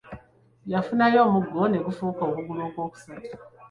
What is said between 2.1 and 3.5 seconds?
okugulu okw'okusatu.